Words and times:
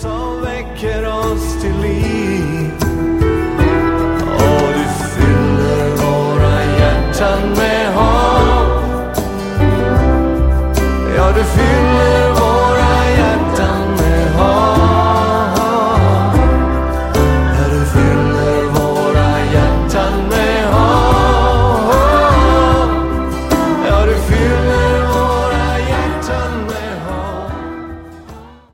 som 0.00 0.42
väcker 0.42 1.06
oss 1.06 1.60
till 1.60 1.80
liv. 1.82 2.70
Och 4.36 4.68
du 4.74 4.84
fyller 5.14 5.96
våra 5.96 6.64
hjärtan 6.64 7.50
med 7.56 7.94
hopp. 7.94 9.16
Ja, 11.16 11.32
du 11.32 11.44
fyller 11.44 12.31